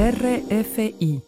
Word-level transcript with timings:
RFI. 0.00 1.24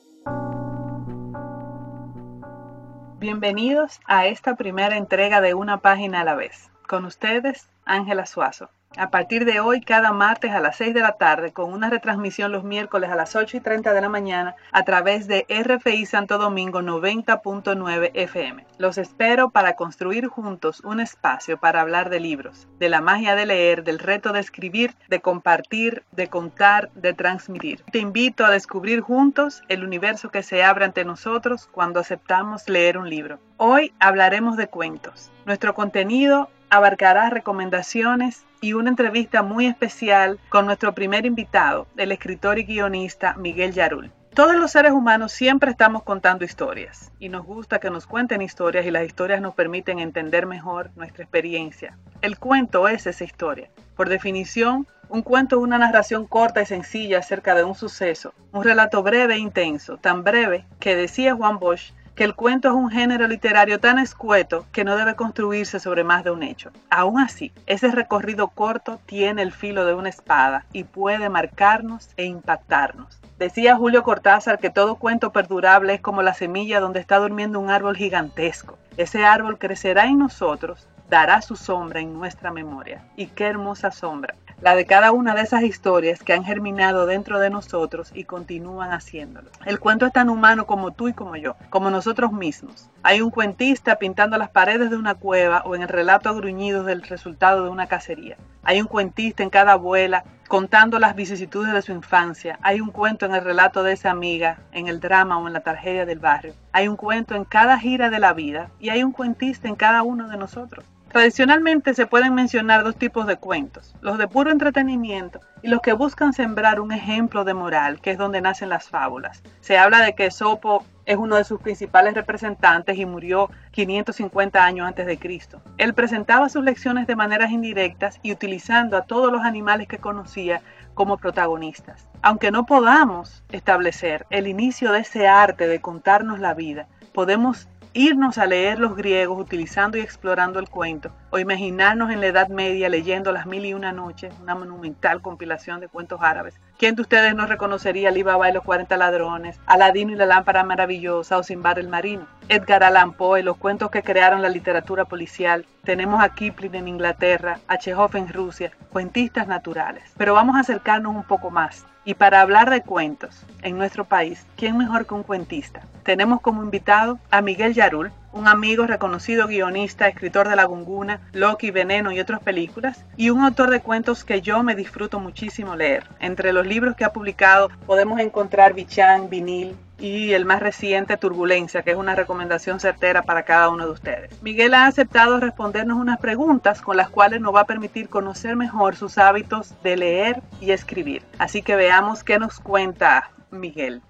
Bienvenidos 3.18 3.98
a 4.06 4.28
esta 4.28 4.54
primera 4.54 4.96
entrega 4.96 5.40
de 5.40 5.54
Una 5.54 5.78
página 5.78 6.20
a 6.20 6.24
la 6.24 6.36
vez. 6.36 6.70
Con 6.86 7.04
ustedes, 7.04 7.68
Ángela 7.84 8.26
Suazo. 8.26 8.70
A 8.96 9.08
partir 9.08 9.44
de 9.44 9.60
hoy, 9.60 9.80
cada 9.80 10.10
martes 10.10 10.50
a 10.50 10.58
las 10.58 10.76
6 10.78 10.94
de 10.94 11.00
la 11.00 11.12
tarde, 11.12 11.52
con 11.52 11.72
una 11.72 11.90
retransmisión 11.90 12.50
los 12.50 12.64
miércoles 12.64 13.08
a 13.08 13.14
las 13.14 13.36
8 13.36 13.58
y 13.58 13.60
30 13.60 13.92
de 13.92 14.00
la 14.00 14.08
mañana 14.08 14.56
a 14.72 14.82
través 14.82 15.28
de 15.28 15.46
RFI 15.48 16.06
Santo 16.06 16.38
Domingo 16.38 16.82
90.9 16.82 18.10
FM. 18.14 18.66
Los 18.78 18.98
espero 18.98 19.50
para 19.50 19.76
construir 19.76 20.26
juntos 20.26 20.80
un 20.80 20.98
espacio 20.98 21.56
para 21.56 21.82
hablar 21.82 22.10
de 22.10 22.18
libros, 22.18 22.66
de 22.80 22.88
la 22.88 23.00
magia 23.00 23.36
de 23.36 23.46
leer, 23.46 23.84
del 23.84 24.00
reto 24.00 24.32
de 24.32 24.40
escribir, 24.40 24.96
de 25.08 25.20
compartir, 25.20 26.02
de 26.10 26.26
contar, 26.26 26.90
de 26.94 27.14
transmitir. 27.14 27.84
Te 27.92 28.00
invito 28.00 28.44
a 28.44 28.50
descubrir 28.50 29.02
juntos 29.02 29.62
el 29.68 29.84
universo 29.84 30.30
que 30.30 30.42
se 30.42 30.64
abre 30.64 30.84
ante 30.84 31.04
nosotros 31.04 31.68
cuando 31.70 32.00
aceptamos 32.00 32.68
leer 32.68 32.98
un 32.98 33.08
libro. 33.08 33.38
Hoy 33.56 33.92
hablaremos 34.00 34.56
de 34.56 34.66
cuentos. 34.66 35.30
Nuestro 35.46 35.74
contenido 35.74 36.48
abarcará 36.70 37.28
recomendaciones 37.30 38.44
y 38.60 38.72
una 38.74 38.90
entrevista 38.90 39.42
muy 39.42 39.66
especial 39.66 40.38
con 40.48 40.66
nuestro 40.66 40.94
primer 40.94 41.26
invitado, 41.26 41.86
el 41.96 42.12
escritor 42.12 42.58
y 42.58 42.64
guionista 42.64 43.34
Miguel 43.34 43.72
Yarul. 43.72 44.12
Todos 44.34 44.54
los 44.54 44.70
seres 44.70 44.92
humanos 44.92 45.32
siempre 45.32 45.72
estamos 45.72 46.04
contando 46.04 46.44
historias 46.44 47.10
y 47.18 47.28
nos 47.28 47.44
gusta 47.44 47.80
que 47.80 47.90
nos 47.90 48.06
cuenten 48.06 48.40
historias 48.40 48.86
y 48.86 48.92
las 48.92 49.04
historias 49.04 49.40
nos 49.40 49.54
permiten 49.54 49.98
entender 49.98 50.46
mejor 50.46 50.90
nuestra 50.94 51.24
experiencia. 51.24 51.98
El 52.22 52.38
cuento 52.38 52.86
es 52.86 53.08
esa 53.08 53.24
historia. 53.24 53.68
Por 53.96 54.08
definición, 54.08 54.86
un 55.08 55.22
cuento 55.22 55.56
es 55.56 55.62
una 55.62 55.78
narración 55.78 56.26
corta 56.26 56.62
y 56.62 56.66
sencilla 56.66 57.18
acerca 57.18 57.56
de 57.56 57.64
un 57.64 57.74
suceso, 57.74 58.32
un 58.52 58.62
relato 58.62 59.02
breve 59.02 59.34
e 59.34 59.38
intenso, 59.38 59.96
tan 59.96 60.22
breve 60.22 60.64
que 60.78 60.94
decía 60.94 61.34
Juan 61.34 61.58
Bosch 61.58 61.92
que 62.14 62.24
el 62.24 62.34
cuento 62.34 62.68
es 62.68 62.74
un 62.74 62.90
género 62.90 63.26
literario 63.26 63.80
tan 63.80 63.98
escueto 63.98 64.66
que 64.72 64.84
no 64.84 64.96
debe 64.96 65.14
construirse 65.14 65.80
sobre 65.80 66.04
más 66.04 66.24
de 66.24 66.30
un 66.30 66.42
hecho. 66.42 66.70
Aún 66.90 67.20
así, 67.20 67.52
ese 67.66 67.90
recorrido 67.90 68.48
corto 68.48 69.00
tiene 69.06 69.42
el 69.42 69.52
filo 69.52 69.84
de 69.84 69.94
una 69.94 70.08
espada 70.08 70.66
y 70.72 70.84
puede 70.84 71.28
marcarnos 71.28 72.10
e 72.16 72.24
impactarnos. 72.24 73.18
Decía 73.38 73.76
Julio 73.76 74.02
Cortázar 74.02 74.58
que 74.58 74.68
todo 74.68 74.96
cuento 74.96 75.32
perdurable 75.32 75.94
es 75.94 76.00
como 76.00 76.22
la 76.22 76.34
semilla 76.34 76.80
donde 76.80 77.00
está 77.00 77.16
durmiendo 77.16 77.58
un 77.58 77.70
árbol 77.70 77.96
gigantesco. 77.96 78.78
Ese 78.98 79.24
árbol 79.24 79.58
crecerá 79.58 80.04
en 80.04 80.18
nosotros, 80.18 80.86
dará 81.08 81.40
su 81.40 81.56
sombra 81.56 82.00
en 82.00 82.12
nuestra 82.12 82.50
memoria. 82.50 83.02
Y 83.16 83.28
qué 83.28 83.46
hermosa 83.46 83.90
sombra 83.90 84.34
la 84.60 84.74
de 84.74 84.84
cada 84.84 85.12
una 85.12 85.34
de 85.34 85.42
esas 85.42 85.62
historias 85.62 86.22
que 86.22 86.34
han 86.34 86.44
germinado 86.44 87.06
dentro 87.06 87.38
de 87.38 87.50
nosotros 87.50 88.10
y 88.14 88.24
continúan 88.24 88.92
haciéndolo. 88.92 89.50
El 89.64 89.80
cuento 89.80 90.06
es 90.06 90.12
tan 90.12 90.28
humano 90.28 90.66
como 90.66 90.90
tú 90.90 91.08
y 91.08 91.14
como 91.14 91.36
yo, 91.36 91.56
como 91.70 91.90
nosotros 91.90 92.32
mismos. 92.32 92.88
Hay 93.02 93.22
un 93.22 93.30
cuentista 93.30 93.96
pintando 93.96 94.36
las 94.36 94.50
paredes 94.50 94.90
de 94.90 94.96
una 94.96 95.14
cueva 95.14 95.62
o 95.64 95.74
en 95.74 95.82
el 95.82 95.88
relato 95.88 96.34
gruñidos 96.34 96.84
del 96.84 97.02
resultado 97.02 97.64
de 97.64 97.70
una 97.70 97.86
cacería. 97.86 98.36
Hay 98.62 98.80
un 98.80 98.86
cuentista 98.86 99.42
en 99.42 99.50
cada 99.50 99.72
abuela 99.72 100.24
contando 100.48 100.98
las 100.98 101.14
vicisitudes 101.14 101.72
de 101.72 101.80
su 101.80 101.92
infancia. 101.92 102.58
Hay 102.60 102.80
un 102.80 102.90
cuento 102.90 103.24
en 103.24 103.34
el 103.34 103.44
relato 103.44 103.82
de 103.82 103.92
esa 103.92 104.10
amiga, 104.10 104.58
en 104.72 104.88
el 104.88 105.00
drama 105.00 105.38
o 105.38 105.46
en 105.46 105.54
la 105.54 105.60
tragedia 105.60 106.04
del 106.04 106.18
barrio. 106.18 106.54
Hay 106.72 106.88
un 106.88 106.96
cuento 106.96 107.34
en 107.34 107.44
cada 107.44 107.78
gira 107.78 108.10
de 108.10 108.18
la 108.18 108.32
vida 108.32 108.70
y 108.80 108.90
hay 108.90 109.04
un 109.04 109.12
cuentista 109.12 109.68
en 109.68 109.76
cada 109.76 110.02
uno 110.02 110.28
de 110.28 110.36
nosotros. 110.36 110.84
Tradicionalmente 111.10 111.92
se 111.94 112.06
pueden 112.06 112.34
mencionar 112.34 112.84
dos 112.84 112.94
tipos 112.94 113.26
de 113.26 113.36
cuentos, 113.36 113.96
los 114.00 114.16
de 114.16 114.28
puro 114.28 114.52
entretenimiento 114.52 115.40
y 115.60 115.66
los 115.66 115.80
que 115.80 115.92
buscan 115.92 116.32
sembrar 116.32 116.78
un 116.78 116.92
ejemplo 116.92 117.42
de 117.44 117.52
moral, 117.52 118.00
que 118.00 118.12
es 118.12 118.18
donde 118.18 118.40
nacen 118.40 118.68
las 118.68 118.88
fábulas. 118.88 119.42
Se 119.60 119.76
habla 119.76 120.04
de 120.04 120.14
que 120.14 120.30
Sopo 120.30 120.84
es 121.06 121.16
uno 121.16 121.34
de 121.34 121.42
sus 121.42 121.60
principales 121.60 122.14
representantes 122.14 122.96
y 122.96 123.06
murió 123.06 123.50
550 123.72 124.64
años 124.64 124.86
antes 124.86 125.04
de 125.04 125.18
Cristo. 125.18 125.60
Él 125.78 125.94
presentaba 125.94 126.48
sus 126.48 126.62
lecciones 126.62 127.08
de 127.08 127.16
maneras 127.16 127.50
indirectas 127.50 128.20
y 128.22 128.30
utilizando 128.30 128.96
a 128.96 129.02
todos 129.02 129.32
los 129.32 129.42
animales 129.42 129.88
que 129.88 129.98
conocía 129.98 130.62
como 130.94 131.16
protagonistas. 131.16 132.06
Aunque 132.22 132.52
no 132.52 132.66
podamos 132.66 133.42
establecer 133.50 134.26
el 134.30 134.46
inicio 134.46 134.92
de 134.92 135.00
ese 135.00 135.26
arte 135.26 135.66
de 135.66 135.80
contarnos 135.80 136.38
la 136.38 136.54
vida, 136.54 136.86
podemos 137.12 137.68
irnos 137.92 138.38
a 138.38 138.46
leer 138.46 138.78
los 138.78 138.94
griegos 138.94 139.40
utilizando 139.40 139.98
y 139.98 140.00
explorando 140.00 140.60
el 140.60 140.68
cuento, 140.68 141.10
o 141.30 141.38
imaginarnos 141.38 142.10
en 142.10 142.20
la 142.20 142.28
Edad 142.28 142.48
Media 142.48 142.88
leyendo 142.88 143.32
Las 143.32 143.46
Mil 143.46 143.64
y 143.64 143.74
Una 143.74 143.92
Noches, 143.92 144.32
una 144.40 144.54
monumental 144.54 145.20
compilación 145.20 145.80
de 145.80 145.88
cuentos 145.88 146.20
árabes. 146.22 146.54
¿Quién 146.78 146.94
de 146.94 147.02
ustedes 147.02 147.34
no 147.34 147.46
reconocería 147.46 148.10
Alibaba 148.10 148.48
y 148.48 148.52
los 148.52 148.62
40 148.62 148.96
ladrones, 148.96 149.58
Aladino 149.66 150.12
y 150.12 150.16
la 150.16 150.26
lámpara 150.26 150.62
maravillosa 150.62 151.36
o 151.36 151.42
Simbar 151.42 151.78
el 151.78 151.88
marino? 151.88 152.26
Edgar 152.48 152.84
Allan 152.84 153.12
Poe, 153.12 153.42
los 153.42 153.56
cuentos 153.56 153.90
que 153.90 154.02
crearon 154.02 154.42
la 154.42 154.48
literatura 154.48 155.04
policial. 155.04 155.66
Tenemos 155.84 156.22
a 156.22 156.34
Kipling 156.34 156.74
en 156.74 156.88
Inglaterra, 156.88 157.58
a 157.68 157.78
Chekhov 157.78 158.16
en 158.16 158.32
Rusia, 158.32 158.72
cuentistas 158.90 159.48
naturales. 159.48 160.04
Pero 160.16 160.34
vamos 160.34 160.56
a 160.56 160.60
acercarnos 160.60 161.14
un 161.14 161.24
poco 161.24 161.50
más. 161.50 161.86
Y 162.04 162.14
para 162.14 162.40
hablar 162.40 162.70
de 162.70 162.82
cuentos 162.82 163.44
en 163.62 163.76
nuestro 163.76 164.06
país, 164.06 164.46
¿quién 164.56 164.78
mejor 164.78 165.06
que 165.06 165.14
un 165.14 165.22
cuentista? 165.22 165.82
Tenemos 166.02 166.40
como 166.40 166.64
invitado 166.64 167.18
a 167.30 167.42
Miguel 167.42 167.74
Yarul, 167.74 168.10
un 168.32 168.48
amigo 168.48 168.86
reconocido 168.86 169.46
guionista, 169.46 170.08
escritor 170.08 170.48
de 170.48 170.56
La 170.56 170.64
Gunguna, 170.64 171.20
Loki, 171.32 171.70
Veneno 171.70 172.10
y 172.10 172.20
otras 172.20 172.40
películas, 172.40 173.04
y 173.18 173.28
un 173.28 173.42
autor 173.42 173.70
de 173.70 173.80
cuentos 173.80 174.24
que 174.24 174.40
yo 174.40 174.62
me 174.62 174.74
disfruto 174.74 175.20
muchísimo 175.20 175.76
leer. 175.76 176.04
Entre 176.20 176.54
los 176.54 176.66
libros 176.66 176.96
que 176.96 177.04
ha 177.04 177.12
publicado 177.12 177.68
podemos 177.86 178.18
encontrar 178.18 178.72
Bichán, 178.72 179.28
Vinil, 179.28 179.76
y 180.00 180.32
el 180.32 180.46
más 180.46 180.60
reciente 180.60 181.16
Turbulencia, 181.16 181.82
que 181.82 181.90
es 181.90 181.96
una 181.96 182.14
recomendación 182.14 182.80
certera 182.80 183.22
para 183.22 183.44
cada 183.44 183.68
uno 183.68 183.84
de 183.84 183.92
ustedes. 183.92 184.42
Miguel 184.42 184.74
ha 184.74 184.86
aceptado 184.86 185.38
respondernos 185.38 185.98
unas 185.98 186.18
preguntas 186.18 186.80
con 186.80 186.96
las 186.96 187.10
cuales 187.10 187.40
nos 187.40 187.54
va 187.54 187.60
a 187.60 187.66
permitir 187.66 188.08
conocer 188.08 188.56
mejor 188.56 188.96
sus 188.96 189.18
hábitos 189.18 189.74
de 189.82 189.96
leer 189.96 190.42
y 190.60 190.70
escribir. 190.70 191.22
Así 191.38 191.62
que 191.62 191.76
veamos 191.76 192.24
qué 192.24 192.38
nos 192.38 192.58
cuenta 192.58 193.30
Miguel. 193.50 194.00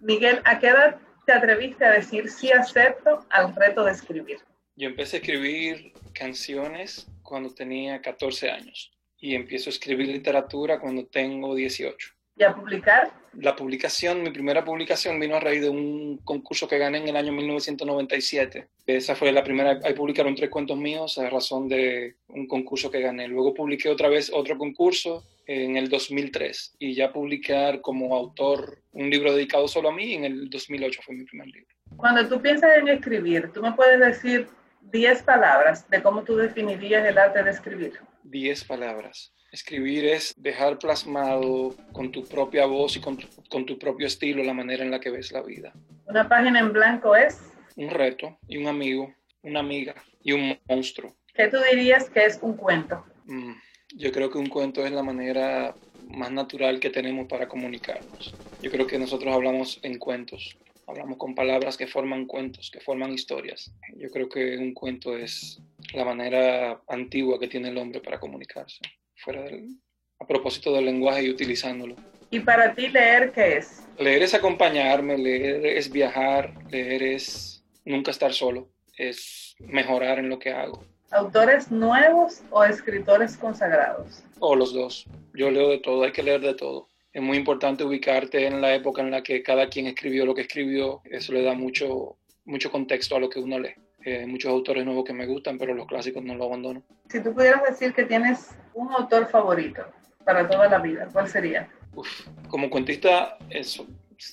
Miguel, 0.00 0.40
¿a 0.44 0.58
qué 0.58 0.68
edad 0.68 0.96
te 1.24 1.32
atreviste 1.32 1.84
a 1.84 1.92
decir 1.92 2.30
sí 2.30 2.52
acepto 2.52 3.24
al 3.30 3.54
reto 3.54 3.84
de 3.84 3.92
escribir? 3.92 4.38
Yo 4.76 4.88
empecé 4.88 5.16
a 5.16 5.20
escribir 5.20 5.92
canciones 6.12 7.06
cuando 7.22 7.54
tenía 7.54 8.00
14 8.00 8.50
años 8.50 8.90
y 9.20 9.34
empiezo 9.34 9.70
a 9.70 9.72
escribir 9.72 10.08
literatura 10.08 10.80
cuando 10.80 11.06
tengo 11.06 11.54
18. 11.54 12.08
¿Y 12.36 12.42
a 12.42 12.54
publicar? 12.54 13.12
La 13.34 13.54
publicación, 13.54 14.22
mi 14.22 14.30
primera 14.30 14.64
publicación 14.64 15.20
vino 15.20 15.36
a 15.36 15.40
raíz 15.40 15.60
de 15.60 15.68
un 15.68 16.18
concurso 16.24 16.66
que 16.66 16.78
gané 16.78 16.98
en 16.98 17.08
el 17.08 17.16
año 17.16 17.32
1997. 17.32 18.66
Esa 18.86 19.14
fue 19.14 19.30
la 19.30 19.44
primera, 19.44 19.78
ahí 19.84 19.92
publicaron 19.92 20.34
tres 20.34 20.48
cuentos 20.48 20.78
míos 20.78 21.18
a 21.18 21.28
razón 21.28 21.68
de 21.68 22.16
un 22.28 22.46
concurso 22.48 22.90
que 22.90 23.00
gané. 23.00 23.28
Luego 23.28 23.52
publiqué 23.52 23.90
otra 23.90 24.08
vez 24.08 24.32
otro 24.32 24.56
concurso 24.56 25.22
en 25.46 25.76
el 25.76 25.88
2003 25.88 26.76
y 26.78 26.94
ya 26.94 27.12
publicar 27.12 27.80
como 27.82 28.16
autor 28.16 28.82
un 28.92 29.10
libro 29.10 29.34
dedicado 29.34 29.68
solo 29.68 29.90
a 29.90 29.94
mí 29.94 30.14
en 30.14 30.24
el 30.24 30.48
2008 30.48 31.02
fue 31.04 31.16
mi 31.16 31.24
primer 31.24 31.48
libro. 31.48 31.74
Cuando 31.96 32.26
tú 32.26 32.40
piensas 32.40 32.70
en 32.78 32.88
escribir, 32.88 33.50
¿tú 33.52 33.60
me 33.60 33.72
puedes 33.72 34.00
decir 34.00 34.48
10 34.82 35.22
palabras 35.22 35.88
de 35.88 36.02
cómo 36.02 36.22
tú 36.22 36.36
definirías 36.36 37.06
el 37.06 37.18
arte 37.18 37.42
de 37.42 37.50
escribir? 37.50 38.00
10 38.24 38.64
palabras. 38.64 39.32
Escribir 39.52 40.04
es 40.04 40.34
dejar 40.36 40.78
plasmado 40.78 41.74
con 41.92 42.12
tu 42.12 42.24
propia 42.24 42.66
voz 42.66 42.96
y 42.96 43.00
con 43.00 43.16
tu, 43.16 43.26
con 43.48 43.66
tu, 43.66 43.78
propio 43.78 44.06
estilo 44.06 44.44
la 44.44 44.54
manera 44.54 44.84
en 44.84 44.90
la 44.90 45.00
que 45.00 45.10
ves 45.10 45.32
la 45.32 45.42
vida. 45.42 45.72
Una 46.06 46.28
página 46.28 46.60
en 46.60 46.72
blanco 46.72 47.16
es 47.16 47.40
un 47.76 47.90
reto 47.90 48.38
y 48.46 48.58
un 48.58 48.68
amigo, 48.68 49.12
una 49.42 49.60
amiga 49.60 49.94
y 50.22 50.32
un 50.32 50.58
monstruo. 50.68 51.16
¿Qué 51.34 51.48
tú 51.48 51.56
dirías 51.70 52.08
que 52.10 52.24
es 52.24 52.38
un 52.42 52.56
cuento? 52.56 53.04
Mm, 53.24 53.54
yo 53.96 54.12
creo 54.12 54.30
que 54.30 54.38
un 54.38 54.48
cuento 54.48 54.84
es 54.84 54.92
la 54.92 55.02
manera 55.02 55.74
más 56.08 56.30
natural 56.30 56.80
que 56.80 56.90
tenemos 56.90 57.26
para 57.26 57.48
comunicarnos. 57.48 58.34
Yo 58.62 58.70
creo 58.70 58.86
que 58.86 58.98
nosotros 58.98 59.34
hablamos 59.34 59.80
en 59.82 59.98
cuentos, 59.98 60.56
hablamos 60.90 61.18
con 61.18 61.34
palabras 61.34 61.76
que 61.76 61.86
forman 61.86 62.26
cuentos, 62.26 62.70
que 62.70 62.80
forman 62.80 63.12
historias. 63.12 63.72
Yo 63.96 64.10
creo 64.10 64.28
que 64.28 64.58
un 64.58 64.74
cuento 64.74 65.16
es 65.16 65.60
la 65.94 66.04
manera 66.04 66.82
antigua 66.88 67.38
que 67.38 67.48
tiene 67.48 67.68
el 67.68 67.78
hombre 67.78 68.00
para 68.00 68.20
comunicarse, 68.20 68.80
fuera 69.16 69.42
del, 69.42 69.76
a 70.18 70.26
propósito 70.26 70.74
del 70.74 70.86
lenguaje 70.86 71.24
y 71.24 71.30
utilizándolo. 71.30 71.96
¿Y 72.30 72.40
para 72.40 72.74
ti 72.74 72.88
leer 72.88 73.32
qué 73.32 73.58
es? 73.58 73.86
Leer 73.98 74.22
es 74.22 74.34
acompañarme, 74.34 75.16
leer 75.18 75.66
es 75.66 75.90
viajar, 75.90 76.54
leer 76.70 77.02
es 77.02 77.64
nunca 77.84 78.10
estar 78.10 78.32
solo, 78.32 78.68
es 78.96 79.56
mejorar 79.58 80.18
en 80.18 80.28
lo 80.28 80.38
que 80.38 80.52
hago. 80.52 80.84
¿Autores 81.10 81.72
nuevos 81.72 82.42
o 82.50 82.62
escritores 82.62 83.36
consagrados? 83.36 84.22
O 84.38 84.54
los 84.54 84.72
dos. 84.72 85.06
Yo 85.34 85.50
leo 85.50 85.68
de 85.68 85.78
todo, 85.78 86.04
hay 86.04 86.12
que 86.12 86.22
leer 86.22 86.40
de 86.40 86.54
todo. 86.54 86.89
Es 87.12 87.22
muy 87.22 87.36
importante 87.36 87.84
ubicarte 87.84 88.46
en 88.46 88.60
la 88.60 88.74
época 88.74 89.02
en 89.02 89.10
la 89.10 89.22
que 89.22 89.42
cada 89.42 89.68
quien 89.68 89.86
escribió 89.86 90.24
lo 90.24 90.34
que 90.34 90.42
escribió. 90.42 91.02
Eso 91.04 91.32
le 91.32 91.42
da 91.42 91.54
mucho, 91.54 92.16
mucho 92.44 92.70
contexto 92.70 93.16
a 93.16 93.20
lo 93.20 93.28
que 93.28 93.40
uno 93.40 93.58
lee. 93.58 93.74
Eh, 94.04 94.26
muchos 94.26 94.50
autores 94.50 94.84
nuevos 94.84 95.04
que 95.04 95.12
me 95.12 95.26
gustan, 95.26 95.58
pero 95.58 95.74
los 95.74 95.86
clásicos 95.86 96.22
no 96.22 96.34
lo 96.34 96.44
abandono. 96.44 96.82
Si 97.08 97.22
tú 97.22 97.34
pudieras 97.34 97.62
decir 97.64 97.92
que 97.92 98.04
tienes 98.04 98.50
un 98.74 98.90
autor 98.92 99.26
favorito, 99.28 99.84
para 100.24 100.48
toda 100.48 100.68
la 100.68 100.78
vida, 100.78 101.08
¿cuál 101.12 101.28
sería? 101.28 101.68
como 102.48 102.70
cuentista, 102.70 103.36
eso 103.50 103.86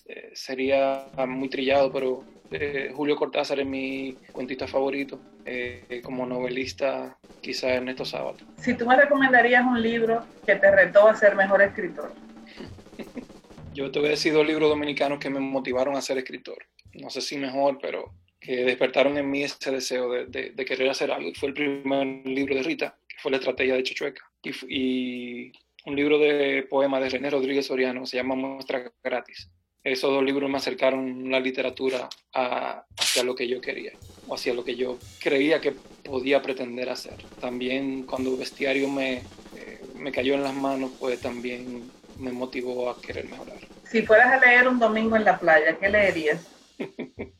eh, 0.05 0.31
sería 0.33 1.07
muy 1.27 1.49
trillado, 1.49 1.91
pero 1.91 2.23
eh, 2.51 2.91
Julio 2.95 3.15
Cortázar 3.15 3.59
es 3.59 3.65
mi 3.65 4.17
cuentista 4.31 4.67
favorito. 4.67 5.19
Eh, 5.45 6.01
como 6.03 6.25
novelista, 6.25 7.17
quizá 7.39 7.69
Ernesto 7.69 8.03
Sábato. 8.03 8.43
Si 8.57 8.73
tú 8.73 8.85
me 8.85 8.97
recomendarías 8.97 9.65
un 9.65 9.81
libro 9.81 10.25
que 10.45 10.55
te 10.55 10.69
retó 10.69 11.07
a 11.07 11.15
ser 11.15 11.35
mejor 11.35 11.61
escritor. 11.61 12.11
Yo 13.77 13.91
te 13.91 13.99
voy 13.99 14.07
a 14.07 14.11
decir 14.11 14.33
dos 14.33 14.47
libros 14.47 14.69
dominicanos 14.69 15.19
que 15.19 15.29
me 15.29 15.39
motivaron 15.39 15.95
a 15.95 16.01
ser 16.01 16.17
escritor. 16.17 16.65
No 16.93 17.11
sé 17.11 17.21
si 17.21 17.37
mejor, 17.37 17.77
pero 17.79 18.11
que 18.41 18.65
despertaron 18.65 19.15
en 19.19 19.29
mí 19.29 19.43
ese 19.43 19.69
deseo 19.69 20.09
de, 20.09 20.65
querer 20.65 20.89
hacer 20.89 21.11
algo. 21.11 21.29
Fue 21.35 21.49
el 21.49 21.53
primer 21.53 22.25
libro 22.25 22.55
de 22.55 22.63
Rita, 22.63 22.97
que 23.07 23.17
fue 23.19 23.29
La 23.29 23.37
Estrategia 23.37 23.75
de 23.75 23.83
Chochueca. 23.83 24.23
Y, 24.67 25.51
un 25.85 25.95
libro 25.95 26.17
de 26.17 26.65
poema 26.67 26.99
de 26.99 27.09
René 27.09 27.29
Rodríguez 27.29 27.67
Soriano, 27.67 28.07
se 28.07 28.17
llama 28.17 28.33
Muestra 28.33 28.91
Gratis. 29.03 29.51
Esos 29.83 30.09
dos 30.09 30.23
libros 30.23 30.49
me 30.49 30.57
acercaron 30.57 31.29
la 31.29 31.39
literatura 31.39 32.09
hacia 32.33 33.23
lo 33.23 33.35
que 33.35 33.47
yo 33.47 33.61
quería, 33.61 33.91
o 34.27 34.33
hacia 34.33 34.55
lo 34.55 34.63
que 34.63 34.75
yo 34.75 34.97
creía 35.21 35.61
que 35.61 35.73
podía 36.03 36.41
pretender 36.41 36.89
hacer. 36.89 37.23
También 37.39 38.07
cuando 38.07 38.35
Bestiario 38.37 38.89
me, 38.89 39.17
eh, 39.17 39.81
me 39.93 40.11
cayó 40.11 40.33
en 40.33 40.41
las 40.41 40.55
manos, 40.55 40.91
pues 40.99 41.21
también 41.21 41.91
me 42.19 42.31
motivó 42.31 42.89
a 42.89 43.01
querer 43.01 43.29
mejorar. 43.29 43.57
Si 43.85 44.01
fueras 44.03 44.33
a 44.33 44.45
leer 44.45 44.67
un 44.67 44.79
domingo 44.79 45.15
en 45.15 45.23
la 45.23 45.39
playa, 45.39 45.77
¿qué 45.77 45.89
leerías? 45.89 46.47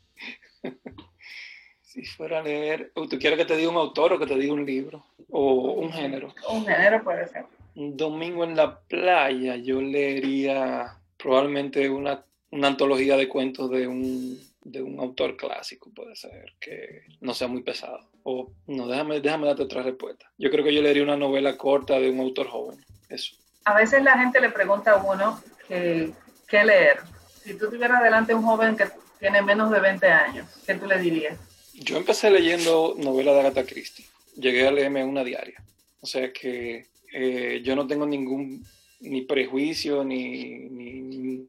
si 1.82 2.04
fuera 2.04 2.40
a 2.40 2.44
leer, 2.44 2.92
¿tú 2.94 3.18
quieres 3.20 3.38
que 3.38 3.46
te 3.46 3.58
diga 3.58 3.70
un 3.70 3.78
autor 3.78 4.14
o 4.14 4.20
que 4.20 4.28
te 4.28 4.36
diga 4.36 4.54
un 4.54 4.66
libro? 4.66 5.06
¿O 5.30 5.74
un 5.74 5.92
género? 5.92 6.34
Un 6.50 6.66
género 6.66 7.04
puede 7.04 7.28
ser. 7.28 7.46
Un 7.76 7.98
domingo 7.98 8.44
en 8.44 8.56
la 8.56 8.80
playa, 8.80 9.56
yo 9.58 9.82
leería 9.82 10.98
probablemente 11.18 11.90
una, 11.90 12.24
una 12.52 12.68
antología 12.68 13.18
de 13.18 13.28
cuentos 13.28 13.70
de 13.70 13.88
un, 13.88 14.40
de 14.64 14.82
un 14.82 15.00
autor 15.00 15.38
clásico, 15.38 15.92
puede 15.94 16.16
ser, 16.16 16.54
que 16.60 17.02
no 17.22 17.34
sea 17.34 17.48
muy 17.48 17.64
pesado. 17.64 18.10
O 18.24 18.52
no, 18.68 18.88
déjame, 18.88 19.22
déjame 19.22 19.48
darte 19.48 19.64
otra 19.64 19.84
respuesta. 19.84 20.32
Yo 20.38 20.50
creo 20.52 20.64
que 20.64 20.74
yo 20.74 20.82
leería 20.82 21.04
una 21.04 21.18
novela 21.18 21.58
corta 21.58 22.00
de 22.00 22.10
un 22.10 22.20
autor 22.20 22.48
joven. 22.48 22.80
Eso. 23.10 23.36
A 23.68 23.74
veces 23.74 24.02
la 24.02 24.18
gente 24.18 24.40
le 24.40 24.50
pregunta 24.50 24.94
a 24.94 24.96
uno 25.04 25.42
qué 25.68 26.64
leer. 26.64 27.00
Si 27.44 27.54
tú 27.56 27.70
tuvieras 27.70 28.02
delante 28.02 28.34
un 28.34 28.44
joven 28.44 28.78
que 28.78 28.86
tiene 29.20 29.42
menos 29.42 29.70
de 29.70 29.82
20 29.82 30.08
años, 30.08 30.48
¿qué 30.66 30.76
tú 30.76 30.86
le 30.86 30.98
dirías? 30.98 31.38
Yo 31.74 31.98
empecé 31.98 32.32
leyendo 32.32 32.96
novelas 32.98 33.34
de 33.34 33.42
Agatha 33.42 33.66
Christie. 33.66 34.06
Llegué 34.38 34.66
a 34.66 34.72
leerme 34.72 35.04
una 35.04 35.22
diaria. 35.22 35.62
O 36.00 36.08
sea 36.08 36.32
que 36.32 36.88
eh, 37.12 37.62
yo 37.62 37.76
no 37.76 37.86
tengo 37.86 38.06
ningún 38.06 38.66
ni 39.02 39.24
prejuicio, 39.24 40.02
ni, 40.06 41.46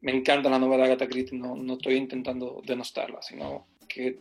me 0.00 0.12
encanta 0.12 0.50
la 0.50 0.58
novela 0.58 0.86
de 0.86 0.92
Agatha 0.94 1.06
Christie. 1.06 1.38
No, 1.38 1.74
estoy 1.74 1.94
intentando 1.94 2.62
denostarla, 2.66 3.22
sino 3.22 3.68
que, 3.88 4.18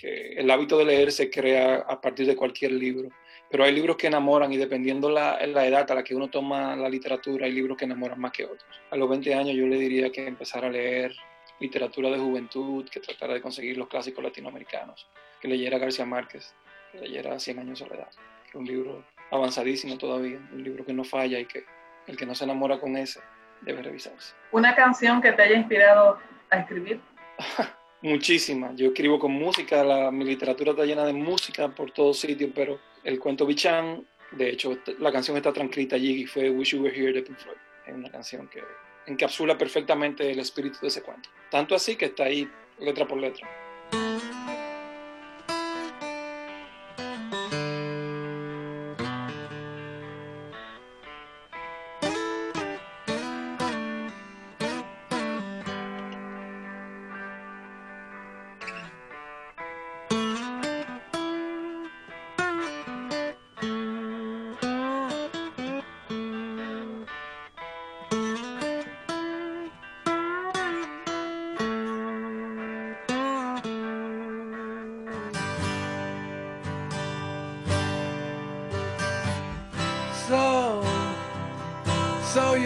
que, 0.00 0.34
el 0.34 0.48
hábito 0.52 0.78
de 0.78 0.84
leer 0.84 1.10
se 1.10 1.28
crea 1.28 1.78
a 1.78 2.00
partir 2.00 2.26
de 2.26 2.36
cualquier 2.36 2.70
libro. 2.70 3.08
Pero 3.52 3.64
hay 3.64 3.72
libros 3.72 3.96
que 3.96 4.06
enamoran 4.06 4.50
y 4.52 4.56
dependiendo 4.56 5.10
la, 5.10 5.38
la 5.46 5.66
edad 5.66 5.88
a 5.88 5.94
la 5.94 6.02
que 6.02 6.14
uno 6.14 6.28
toma 6.28 6.74
la 6.74 6.88
literatura, 6.88 7.46
hay 7.46 7.52
libros 7.52 7.76
que 7.76 7.84
enamoran 7.84 8.18
más 8.18 8.32
que 8.32 8.46
otros. 8.46 8.64
A 8.90 8.96
los 8.96 9.08
20 9.08 9.34
años 9.34 9.54
yo 9.54 9.66
le 9.66 9.76
diría 9.76 10.10
que 10.10 10.26
empezar 10.26 10.64
a 10.64 10.70
leer 10.70 11.14
literatura 11.60 12.10
de 12.10 12.18
juventud, 12.18 12.88
que 12.88 13.00
tratara 13.00 13.34
de 13.34 13.42
conseguir 13.42 13.76
los 13.76 13.88
clásicos 13.88 14.24
latinoamericanos, 14.24 15.06
que 15.38 15.48
leyera 15.48 15.78
García 15.78 16.06
Márquez, 16.06 16.54
que 16.90 16.98
leyera 16.98 17.38
Cien 17.38 17.58
años 17.58 17.78
de 17.78 17.86
soledad, 17.86 18.08
que 18.42 18.48
es 18.48 18.54
un 18.54 18.64
libro 18.64 19.04
avanzadísimo 19.30 19.98
todavía, 19.98 20.38
un 20.50 20.64
libro 20.64 20.84
que 20.84 20.94
no 20.94 21.04
falla 21.04 21.38
y 21.38 21.44
que 21.44 21.64
el 22.06 22.16
que 22.16 22.24
no 22.24 22.34
se 22.34 22.44
enamora 22.44 22.80
con 22.80 22.96
ese 22.96 23.20
debe 23.60 23.82
revisarse. 23.82 24.34
¿Una 24.50 24.74
canción 24.74 25.20
que 25.20 25.32
te 25.32 25.42
haya 25.42 25.56
inspirado 25.56 26.18
a 26.50 26.58
escribir? 26.58 27.00
Muchísimas. 28.02 28.74
Yo 28.76 28.88
escribo 28.88 29.18
con 29.18 29.32
música, 29.32 29.84
la, 29.84 30.10
mi 30.10 30.24
literatura 30.24 30.72
está 30.72 30.84
llena 30.84 31.04
de 31.04 31.12
música 31.12 31.68
por 31.68 31.92
todos 31.92 32.18
sitios, 32.18 32.50
pero 32.54 32.80
el 33.04 33.18
cuento 33.18 33.46
Bichan, 33.46 34.06
de 34.32 34.50
hecho, 34.50 34.78
la 34.98 35.12
canción 35.12 35.36
está 35.36 35.52
transcrita 35.52 35.96
allí 35.96 36.22
y 36.22 36.26
fue 36.26 36.50
Wish 36.50 36.70
You 36.70 36.82
Were 36.82 36.96
Here 36.96 37.12
de 37.12 37.22
Pink 37.22 37.38
Floyd. 37.38 37.56
Es 37.86 37.94
una 37.94 38.10
canción 38.10 38.48
que 38.48 38.62
encapsula 39.06 39.58
perfectamente 39.58 40.30
el 40.30 40.38
espíritu 40.38 40.78
de 40.80 40.88
ese 40.88 41.02
cuento. 41.02 41.28
Tanto 41.50 41.74
así 41.74 41.96
que 41.96 42.06
está 42.06 42.24
ahí 42.24 42.48
letra 42.78 43.06
por 43.06 43.18
letra. 43.18 43.48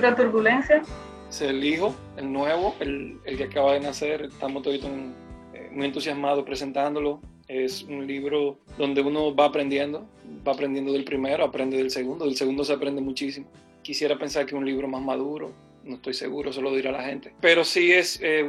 ¿Tu 0.00 0.06
libro 0.06 0.16
Turbulencia? 0.16 0.82
Es 1.28 1.42
el 1.42 1.62
hijo, 1.62 1.94
el 2.16 2.32
nuevo, 2.32 2.74
el, 2.80 3.18
el 3.26 3.36
que 3.36 3.44
acaba 3.44 3.74
de 3.74 3.80
nacer. 3.80 4.22
Estamos 4.22 4.62
todos 4.62 4.76
eh, 4.76 5.68
muy 5.72 5.84
entusiasmados 5.84 6.42
presentándolo. 6.42 7.20
Es 7.48 7.82
un 7.82 8.06
libro 8.06 8.60
donde 8.78 9.02
uno 9.02 9.34
va 9.34 9.44
aprendiendo, 9.44 10.08
va 10.46 10.52
aprendiendo 10.52 10.94
del 10.94 11.04
primero, 11.04 11.44
aprende 11.44 11.76
del 11.76 11.90
segundo, 11.90 12.24
del 12.24 12.34
segundo 12.34 12.64
se 12.64 12.72
aprende 12.72 13.02
muchísimo. 13.02 13.50
Quisiera 13.82 14.16
pensar 14.18 14.46
que 14.46 14.54
es 14.54 14.58
un 14.58 14.64
libro 14.64 14.88
más 14.88 15.02
maduro, 15.02 15.52
no 15.84 15.96
estoy 15.96 16.14
seguro, 16.14 16.48
eso 16.48 16.62
lo 16.62 16.74
dirá 16.74 16.92
la 16.92 17.02
gente. 17.02 17.34
Pero 17.38 17.62
sí 17.62 17.92
es, 17.92 18.18
eh, 18.22 18.48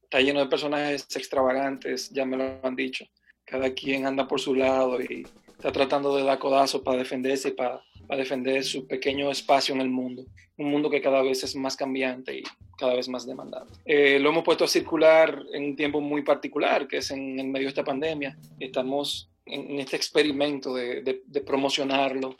está 0.00 0.20
lleno 0.20 0.38
de 0.38 0.46
personajes 0.46 1.08
extravagantes, 1.16 2.08
ya 2.10 2.24
me 2.24 2.36
lo 2.36 2.44
han 2.62 2.76
dicho. 2.76 3.04
Cada 3.44 3.74
quien 3.74 4.06
anda 4.06 4.28
por 4.28 4.40
su 4.40 4.54
lado 4.54 5.02
y 5.02 5.26
está 5.48 5.72
tratando 5.72 6.16
de 6.16 6.22
dar 6.22 6.38
codazos 6.38 6.82
para 6.82 6.98
defenderse 6.98 7.48
y 7.48 7.52
para, 7.52 7.82
para 8.06 8.20
defender 8.20 8.64
su 8.64 8.86
pequeño 8.86 9.30
espacio 9.30 9.74
en 9.74 9.80
el 9.80 9.88
mundo. 9.88 10.24
Un 10.56 10.70
mundo 10.70 10.88
que 10.90 11.00
cada 11.00 11.22
vez 11.22 11.42
es 11.44 11.56
más 11.56 11.76
cambiante 11.76 12.38
y 12.38 12.42
cada 12.78 12.94
vez 12.94 13.08
más 13.08 13.26
demandante. 13.26 13.72
Eh, 13.84 14.18
lo 14.18 14.30
hemos 14.30 14.44
puesto 14.44 14.64
a 14.64 14.68
circular 14.68 15.42
en 15.52 15.64
un 15.64 15.76
tiempo 15.76 16.00
muy 16.00 16.22
particular, 16.22 16.86
que 16.86 16.98
es 16.98 17.10
en, 17.10 17.38
en 17.38 17.50
medio 17.50 17.66
de 17.66 17.70
esta 17.70 17.84
pandemia. 17.84 18.36
Estamos 18.60 19.30
en, 19.46 19.70
en 19.72 19.80
este 19.80 19.96
experimento 19.96 20.74
de, 20.74 21.02
de, 21.02 21.22
de, 21.26 21.40
promocionarlo 21.40 22.36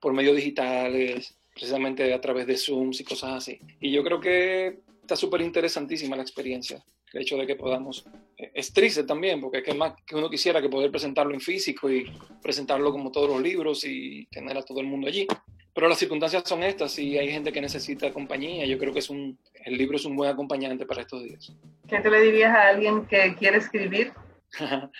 por 0.00 0.12
medios 0.12 0.36
digitales, 0.36 1.36
precisamente 1.52 2.12
a 2.12 2.20
través 2.20 2.46
de 2.46 2.56
Zooms 2.56 3.00
y 3.00 3.04
cosas 3.04 3.32
así. 3.32 3.58
Y 3.80 3.90
yo 3.90 4.04
creo 4.04 4.20
que 4.20 4.80
está 5.00 5.16
súper 5.16 5.40
interesantísima 5.40 6.16
la 6.16 6.22
experiencia. 6.22 6.84
El 7.12 7.22
hecho 7.22 7.36
de 7.36 7.46
que 7.46 7.56
podamos, 7.56 8.04
eh, 8.36 8.50
es 8.54 8.72
triste 8.72 9.04
también, 9.04 9.40
porque 9.40 9.62
que 9.62 9.74
más 9.74 9.94
que 10.06 10.16
uno 10.16 10.28
quisiera 10.28 10.60
que 10.60 10.68
poder 10.68 10.90
presentarlo 10.90 11.32
en 11.34 11.40
físico 11.40 11.90
y 11.90 12.10
presentarlo 12.42 12.92
como 12.92 13.10
todos 13.10 13.30
los 13.30 13.40
libros 13.40 13.84
y 13.84 14.26
tener 14.26 14.56
a 14.56 14.62
todo 14.62 14.80
el 14.80 14.86
mundo 14.86 15.08
allí. 15.08 15.26
Pero 15.74 15.88
las 15.88 15.98
circunstancias 15.98 16.42
son 16.46 16.62
estas 16.62 16.98
y 16.98 17.18
hay 17.18 17.30
gente 17.30 17.52
que 17.52 17.60
necesita 17.60 18.12
compañía. 18.12 18.64
Yo 18.64 18.78
creo 18.78 18.92
que 18.92 19.00
es 19.00 19.10
un, 19.10 19.38
el 19.64 19.76
libro 19.76 19.96
es 19.96 20.06
un 20.06 20.16
buen 20.16 20.30
acompañante 20.30 20.86
para 20.86 21.02
estos 21.02 21.22
días. 21.22 21.52
¿Qué 21.86 22.00
te 22.00 22.10
le 22.10 22.20
dirías 22.22 22.54
a 22.54 22.68
alguien 22.68 23.06
que 23.06 23.34
quiere 23.38 23.58
escribir? 23.58 24.12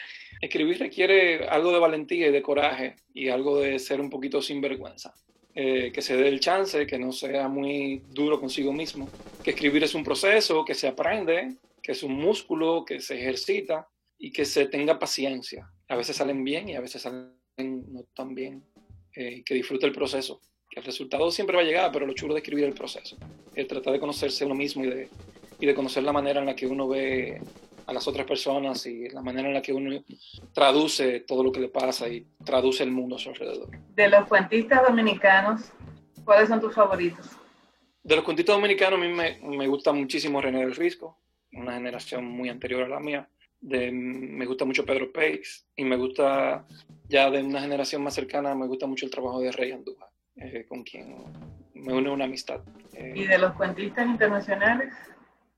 escribir 0.40 0.78
requiere 0.78 1.48
algo 1.48 1.72
de 1.72 1.78
valentía 1.78 2.28
y 2.28 2.30
de 2.30 2.42
coraje 2.42 2.96
y 3.14 3.30
algo 3.30 3.60
de 3.60 3.78
ser 3.78 4.00
un 4.00 4.10
poquito 4.10 4.42
sinvergüenza. 4.42 5.14
Eh, 5.54 5.90
que 5.90 6.02
se 6.02 6.14
dé 6.14 6.28
el 6.28 6.40
chance, 6.40 6.86
que 6.86 6.98
no 6.98 7.12
sea 7.12 7.48
muy 7.48 8.02
duro 8.10 8.38
consigo 8.38 8.74
mismo, 8.74 9.08
que 9.42 9.52
escribir 9.52 9.84
es 9.84 9.94
un 9.94 10.04
proceso, 10.04 10.62
que 10.66 10.74
se 10.74 10.86
aprende, 10.86 11.56
que 11.86 11.92
es 11.92 12.02
un 12.02 12.14
músculo, 12.14 12.84
que 12.84 12.98
se 12.98 13.14
ejercita 13.14 13.86
y 14.18 14.32
que 14.32 14.44
se 14.44 14.66
tenga 14.66 14.98
paciencia. 14.98 15.70
A 15.86 15.94
veces 15.94 16.16
salen 16.16 16.42
bien 16.42 16.68
y 16.68 16.74
a 16.74 16.80
veces 16.80 17.00
salen 17.00 17.30
no 17.54 18.02
tan 18.12 18.34
bien, 18.34 18.64
eh, 19.14 19.44
que 19.44 19.54
disfrute 19.54 19.86
el 19.86 19.92
proceso. 19.92 20.40
Que 20.68 20.80
el 20.80 20.84
resultado 20.84 21.30
siempre 21.30 21.54
va 21.54 21.62
a 21.62 21.64
llegar, 21.64 21.92
pero 21.92 22.04
lo 22.04 22.12
chulo 22.12 22.34
de 22.34 22.40
escribir 22.40 22.64
el 22.64 22.74
proceso. 22.74 23.16
Es 23.54 23.68
tratar 23.68 23.92
de 23.92 24.00
conocerse 24.00 24.44
uno 24.44 24.56
mismo 24.56 24.82
y 24.82 24.88
de, 24.88 25.08
y 25.60 25.66
de 25.66 25.74
conocer 25.76 26.02
la 26.02 26.12
manera 26.12 26.40
en 26.40 26.46
la 26.46 26.56
que 26.56 26.66
uno 26.66 26.88
ve 26.88 27.40
a 27.86 27.92
las 27.92 28.08
otras 28.08 28.26
personas 28.26 28.84
y 28.86 29.08
la 29.10 29.22
manera 29.22 29.46
en 29.46 29.54
la 29.54 29.62
que 29.62 29.72
uno 29.72 30.02
traduce 30.52 31.20
todo 31.20 31.44
lo 31.44 31.52
que 31.52 31.60
le 31.60 31.68
pasa 31.68 32.08
y 32.08 32.26
traduce 32.44 32.82
el 32.82 32.90
mundo 32.90 33.14
a 33.14 33.20
su 33.20 33.28
alrededor. 33.28 33.70
De 33.94 34.08
los 34.08 34.26
cuentistas 34.26 34.82
dominicanos, 34.88 35.70
¿cuáles 36.24 36.48
son 36.48 36.60
tus 36.60 36.74
favoritos? 36.74 37.30
De 38.02 38.16
los 38.16 38.24
cuentistas 38.24 38.56
dominicanos 38.56 38.98
a 38.98 39.02
mí 39.04 39.12
me, 39.12 39.38
me 39.56 39.68
gusta 39.68 39.92
muchísimo 39.92 40.40
René 40.40 40.58
del 40.58 40.74
Risco, 40.74 41.20
una 41.52 41.74
generación 41.74 42.24
muy 42.24 42.48
anterior 42.48 42.82
a 42.82 42.88
la 42.88 43.00
mía. 43.00 43.28
De, 43.60 43.90
me 43.90 44.46
gusta 44.46 44.64
mucho 44.64 44.84
Pedro 44.84 45.10
Peix 45.12 45.66
y 45.74 45.84
me 45.84 45.96
gusta 45.96 46.64
ya 47.08 47.30
de 47.30 47.42
una 47.42 47.60
generación 47.60 48.02
más 48.02 48.14
cercana, 48.14 48.54
me 48.54 48.66
gusta 48.66 48.86
mucho 48.86 49.06
el 49.06 49.10
trabajo 49.10 49.40
de 49.40 49.52
Rey 49.52 49.72
Andújar, 49.72 50.08
eh, 50.36 50.66
con 50.68 50.82
quien 50.82 51.24
me 51.74 51.92
une 51.92 52.10
una 52.10 52.24
amistad. 52.24 52.60
Eh, 52.94 53.12
¿Y 53.14 53.24
de 53.24 53.38
los 53.38 53.52
cuentistas 53.54 54.06
internacionales? 54.06 54.92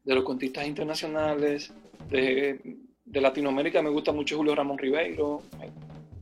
De 0.04 0.14
los 0.14 0.24
cuentistas 0.24 0.66
internacionales, 0.66 1.72
de, 2.08 2.78
de, 3.04 3.20
Latinoamérica 3.20 3.82
me 3.82 3.90
gusta 3.90 4.12
mucho 4.12 4.36
Julio 4.36 4.54
Ramón 4.54 4.78
Ribeiro, 4.78 5.42
me 5.58 5.70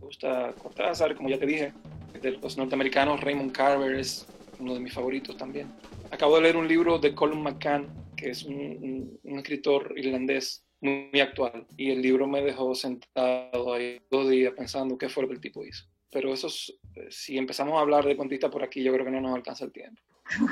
gusta 0.00 0.52
Cortázar, 0.60 1.14
como 1.14 1.28
ya 1.28 1.38
te 1.38 1.46
dije. 1.46 1.72
De 2.20 2.32
los 2.32 2.56
norteamericanos, 2.56 3.20
Raymond 3.20 3.52
Carver 3.52 3.94
es 3.94 4.26
uno 4.58 4.74
de 4.74 4.80
mis 4.80 4.92
favoritos 4.92 5.36
también. 5.36 5.68
Acabo 6.10 6.36
de 6.36 6.42
leer 6.42 6.56
un 6.56 6.66
libro 6.66 6.98
de 6.98 7.14
Colin 7.14 7.42
McCann, 7.42 7.88
es 8.30 8.44
un, 8.44 9.18
un, 9.22 9.38
escritor 9.38 9.94
irlandés 9.96 10.64
muy, 10.80 11.20
actual, 11.20 11.66
y 11.76 11.90
el 11.90 12.02
libro 12.02 12.26
me 12.26 12.42
dejó 12.42 12.74
sentado 12.74 13.72
ahí 13.72 14.00
dos 14.10 14.28
días 14.28 14.52
pensando 14.54 14.98
qué 14.98 15.08
fue 15.08 15.22
lo 15.22 15.28
que 15.28 15.34
el 15.34 15.40
tipo 15.40 15.64
hizo. 15.64 15.84
Pero 16.10 16.32
eso, 16.32 16.46
es, 16.46 16.78
si 17.10 17.38
empezamos 17.38 17.76
a 17.76 17.80
hablar 17.80 18.04
de 18.04 18.16
cuentistas 18.16 18.50
por 18.50 18.62
aquí, 18.62 18.82
yo 18.82 18.92
creo 18.92 19.04
que 19.04 19.10
no 19.10 19.20
nos 19.20 19.34
alcanza 19.34 19.64
el 19.64 19.72
tiempo. 19.72 20.00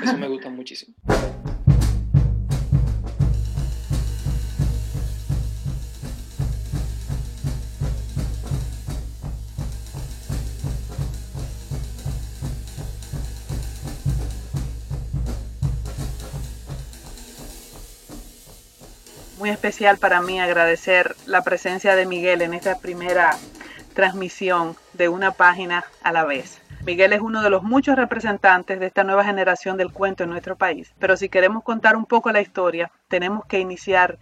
Eso 0.03 0.17
me 0.17 0.27
gusta 0.27 0.49
muchísimo. 0.49 0.95
Muy 19.45 19.51
especial 19.51 19.99
para 19.99 20.23
mí 20.23 20.39
agradecer 20.39 21.15
la 21.27 21.43
presencia 21.43 21.95
de 21.95 22.07
Miguel 22.07 22.41
en 22.41 22.55
esta 22.55 22.79
primera 22.79 23.37
transmisión 23.93 24.75
de 24.93 25.07
una 25.07 25.33
página 25.33 25.85
a 26.01 26.11
la 26.11 26.25
vez. 26.25 26.63
Miguel 26.83 27.13
es 27.13 27.21
uno 27.21 27.43
de 27.43 27.51
los 27.51 27.61
muchos 27.61 27.95
representantes 27.95 28.79
de 28.79 28.87
esta 28.87 29.03
nueva 29.03 29.23
generación 29.23 29.77
del 29.77 29.91
cuento 29.91 30.23
en 30.23 30.31
nuestro 30.31 30.55
país, 30.55 30.95
pero 30.97 31.15
si 31.15 31.29
queremos 31.29 31.63
contar 31.63 31.95
un 31.95 32.07
poco 32.07 32.31
la 32.31 32.41
historia, 32.41 32.89
tenemos 33.07 33.45
que 33.45 33.59
iniciar 33.59 34.17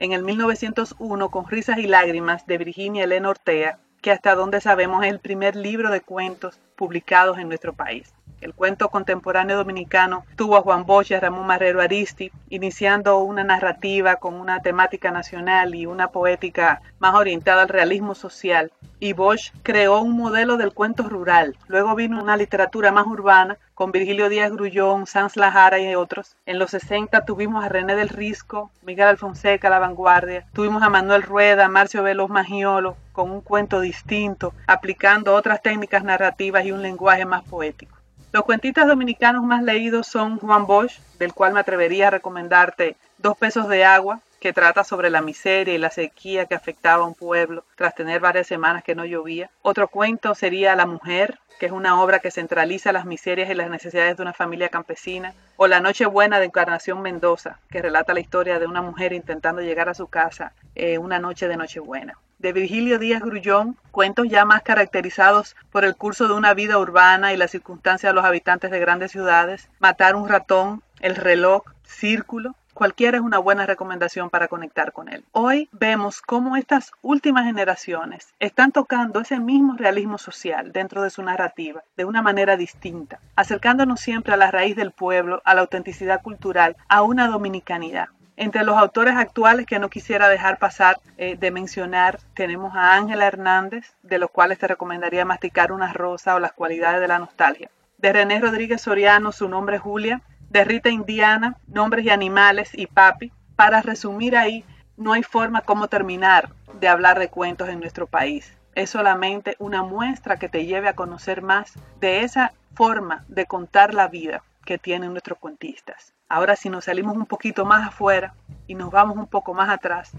en 0.00 0.12
el 0.12 0.22
1901 0.22 1.30
con 1.30 1.48
Risas 1.48 1.78
y 1.78 1.86
Lágrimas 1.86 2.46
de 2.46 2.58
Virginia 2.58 3.04
Elena 3.04 3.30
Ortega, 3.30 3.78
que 4.00 4.12
hasta 4.12 4.34
donde 4.34 4.60
sabemos 4.60 5.04
es 5.04 5.10
el 5.10 5.20
primer 5.20 5.56
libro 5.56 5.90
de 5.90 6.00
cuentos 6.00 6.60
publicados 6.76 7.38
en 7.38 7.48
nuestro 7.48 7.72
país. 7.72 8.12
El 8.40 8.54
cuento 8.54 8.88
contemporáneo 8.88 9.56
dominicano 9.56 10.24
tuvo 10.36 10.56
a 10.56 10.60
Juan 10.60 10.86
Bosch 10.86 11.10
y 11.10 11.14
a 11.14 11.20
Ramón 11.20 11.46
Marrero 11.46 11.82
Aristi, 11.82 12.30
iniciando 12.50 13.18
una 13.18 13.42
narrativa 13.42 14.16
con 14.16 14.34
una 14.34 14.60
temática 14.60 15.10
nacional 15.10 15.74
y 15.74 15.86
una 15.86 16.08
poética 16.08 16.80
más 17.00 17.16
orientada 17.16 17.62
al 17.62 17.68
realismo 17.68 18.14
social. 18.14 18.70
Y 19.00 19.12
Bosch 19.12 19.50
creó 19.64 20.00
un 20.00 20.16
modelo 20.16 20.56
del 20.56 20.72
cuento 20.72 21.08
rural. 21.08 21.56
Luego 21.66 21.96
vino 21.96 22.22
una 22.22 22.36
literatura 22.36 22.92
más 22.92 23.06
urbana 23.08 23.58
con 23.78 23.92
Virgilio 23.92 24.28
Díaz 24.28 24.50
Grullón, 24.50 25.06
Sanz 25.06 25.36
Lajara 25.36 25.78
y 25.78 25.94
otros. 25.94 26.34
En 26.46 26.58
los 26.58 26.72
60 26.72 27.24
tuvimos 27.24 27.64
a 27.64 27.68
René 27.68 27.94
del 27.94 28.08
Risco, 28.08 28.72
Miguel 28.82 29.06
Alfonseca, 29.06 29.70
La 29.70 29.78
Vanguardia. 29.78 30.44
Tuvimos 30.52 30.82
a 30.82 30.88
Manuel 30.88 31.22
Rueda, 31.22 31.68
Marcio 31.68 32.02
Veloz 32.02 32.28
Magiolo, 32.28 32.96
con 33.12 33.30
un 33.30 33.40
cuento 33.40 33.78
distinto, 33.78 34.52
aplicando 34.66 35.32
otras 35.32 35.62
técnicas 35.62 36.02
narrativas 36.02 36.64
y 36.64 36.72
un 36.72 36.82
lenguaje 36.82 37.24
más 37.24 37.44
poético. 37.44 37.97
Los 38.30 38.44
cuentistas 38.44 38.86
dominicanos 38.86 39.42
más 39.42 39.62
leídos 39.62 40.06
son 40.06 40.38
Juan 40.38 40.66
Bosch, 40.66 40.98
del 41.18 41.32
cual 41.32 41.54
me 41.54 41.60
atrevería 41.60 42.08
a 42.08 42.10
recomendarte 42.10 42.96
Dos 43.16 43.36
pesos 43.36 43.68
de 43.68 43.84
agua, 43.84 44.20
que 44.38 44.52
trata 44.52 44.84
sobre 44.84 45.10
la 45.10 45.22
miseria 45.22 45.74
y 45.74 45.78
la 45.78 45.90
sequía 45.90 46.46
que 46.46 46.54
afectaba 46.54 47.02
a 47.02 47.06
un 47.06 47.14
pueblo 47.14 47.64
tras 47.74 47.96
tener 47.96 48.20
varias 48.20 48.46
semanas 48.46 48.84
que 48.84 48.94
no 48.94 49.04
llovía. 49.04 49.50
Otro 49.62 49.88
cuento 49.88 50.36
sería 50.36 50.76
La 50.76 50.86
mujer, 50.86 51.40
que 51.58 51.66
es 51.66 51.72
una 51.72 52.00
obra 52.00 52.20
que 52.20 52.30
centraliza 52.30 52.92
las 52.92 53.06
miserias 53.06 53.50
y 53.50 53.54
las 53.54 53.70
necesidades 53.70 54.16
de 54.16 54.22
una 54.22 54.34
familia 54.34 54.68
campesina. 54.68 55.34
O 55.56 55.66
La 55.66 55.80
noche 55.80 56.06
buena 56.06 56.38
de 56.38 56.44
Encarnación 56.44 57.02
Mendoza, 57.02 57.58
que 57.70 57.82
relata 57.82 58.14
la 58.14 58.20
historia 58.20 58.60
de 58.60 58.66
una 58.66 58.82
mujer 58.82 59.12
intentando 59.12 59.62
llegar 59.62 59.88
a 59.88 59.94
su 59.94 60.06
casa 60.06 60.52
eh, 60.76 60.98
una 60.98 61.18
noche 61.18 61.48
de 61.48 61.56
Nochebuena 61.56 62.18
de 62.38 62.52
Virgilio 62.52 62.98
Díaz 62.98 63.22
Grullón, 63.22 63.76
cuentos 63.90 64.28
ya 64.28 64.44
más 64.44 64.62
caracterizados 64.62 65.56
por 65.70 65.84
el 65.84 65.96
curso 65.96 66.28
de 66.28 66.34
una 66.34 66.54
vida 66.54 66.78
urbana 66.78 67.32
y 67.32 67.36
las 67.36 67.50
circunstancias 67.50 68.10
de 68.10 68.14
los 68.14 68.24
habitantes 68.24 68.70
de 68.70 68.78
grandes 68.80 69.10
ciudades, 69.10 69.68
Matar 69.80 70.16
un 70.16 70.28
ratón, 70.28 70.82
El 71.00 71.16
reloj, 71.16 71.62
Círculo, 71.84 72.54
cualquiera 72.78 73.16
es 73.16 73.24
una 73.24 73.38
buena 73.38 73.66
recomendación 73.66 74.30
para 74.30 74.46
conectar 74.46 74.92
con 74.92 75.08
él. 75.08 75.24
Hoy 75.32 75.68
vemos 75.72 76.22
cómo 76.22 76.56
estas 76.56 76.92
últimas 77.02 77.44
generaciones 77.44 78.34
están 78.38 78.70
tocando 78.70 79.18
ese 79.18 79.40
mismo 79.40 79.74
realismo 79.76 80.16
social 80.16 80.70
dentro 80.70 81.02
de 81.02 81.10
su 81.10 81.22
narrativa 81.24 81.82
de 81.96 82.04
una 82.04 82.22
manera 82.22 82.56
distinta, 82.56 83.18
acercándonos 83.34 84.00
siempre 84.00 84.34
a 84.34 84.36
la 84.36 84.52
raíz 84.52 84.76
del 84.76 84.92
pueblo, 84.92 85.42
a 85.44 85.54
la 85.54 85.62
autenticidad 85.62 86.22
cultural, 86.22 86.76
a 86.88 87.02
una 87.02 87.26
dominicanidad. 87.26 88.10
Entre 88.40 88.62
los 88.62 88.76
autores 88.76 89.16
actuales 89.16 89.66
que 89.66 89.80
no 89.80 89.90
quisiera 89.90 90.28
dejar 90.28 90.58
pasar 90.58 91.00
eh, 91.16 91.36
de 91.36 91.50
mencionar, 91.50 92.20
tenemos 92.34 92.72
a 92.76 92.94
Ángela 92.94 93.26
Hernández, 93.26 93.96
de 94.04 94.20
los 94.20 94.30
cuales 94.30 94.60
te 94.60 94.68
recomendaría 94.68 95.24
masticar 95.24 95.72
una 95.72 95.92
rosa 95.92 96.36
o 96.36 96.38
las 96.38 96.52
cualidades 96.52 97.00
de 97.00 97.08
la 97.08 97.18
nostalgia. 97.18 97.68
De 97.96 98.12
René 98.12 98.38
Rodríguez 98.38 98.80
Soriano, 98.80 99.32
su 99.32 99.48
nombre 99.48 99.78
Julia. 99.78 100.22
De 100.50 100.62
Rita 100.62 100.88
Indiana, 100.88 101.56
Nombres 101.66 102.04
y 102.04 102.10
Animales 102.10 102.70
y 102.74 102.86
Papi. 102.86 103.32
Para 103.56 103.82
resumir 103.82 104.36
ahí, 104.36 104.64
no 104.96 105.14
hay 105.14 105.24
forma 105.24 105.62
como 105.62 105.88
terminar 105.88 106.50
de 106.74 106.86
hablar 106.86 107.18
de 107.18 107.30
cuentos 107.30 107.68
en 107.68 107.80
nuestro 107.80 108.06
país. 108.06 108.56
Es 108.76 108.90
solamente 108.90 109.56
una 109.58 109.82
muestra 109.82 110.36
que 110.36 110.48
te 110.48 110.64
lleve 110.64 110.86
a 110.86 110.94
conocer 110.94 111.42
más 111.42 111.72
de 111.98 112.22
esa 112.22 112.52
forma 112.76 113.24
de 113.26 113.46
contar 113.46 113.94
la 113.94 114.06
vida 114.06 114.44
que 114.64 114.78
tienen 114.78 115.10
nuestros 115.10 115.38
cuentistas. 115.38 116.14
Ahora 116.30 116.56
si 116.56 116.68
nos 116.68 116.84
salimos 116.84 117.16
un 117.16 117.24
poquito 117.24 117.64
más 117.64 117.88
afuera 117.88 118.34
y 118.66 118.74
nos 118.74 118.90
vamos 118.90 119.16
un 119.16 119.26
poco 119.26 119.54
más 119.54 119.70
atrás, 119.70 120.12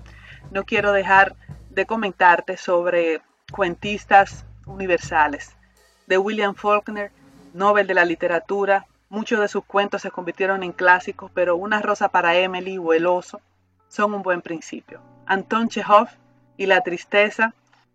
no 0.51 0.63
quiero 0.63 0.92
dejar 0.92 1.36
de 1.70 1.86
comentarte 1.86 2.58
sobre 2.58 3.22
cuentistas 3.51 4.44
universales. 4.66 5.56
De 6.08 6.18
William 6.18 6.56
Faulkner, 6.56 7.12
Nobel 7.54 7.86
de 7.86 7.94
la 7.94 8.06
Literatura, 8.06 8.88
muchos 9.10 9.39
de 9.39 9.48
sus 9.48 9.63
cuentos 9.63 10.01
se 10.01 10.10
convirtieron 10.10 10.63
en 10.63 10.72
clásicos, 10.72 11.30
pero 11.34 11.56
Una 11.56 11.80
rosa 11.80 12.10
para 12.10 12.36
Emily 12.36 12.80
o 12.80 12.94
El 12.94 13.06
oso 13.06 13.39
son 13.88 14.16
un 14.16 14.24
buen 14.24 14.42
principio. 14.42 15.01
Anton 15.28 15.70
Chekhov 15.70 16.08
y 16.58 16.66
La 16.66 16.82
tristeza, 16.82 17.54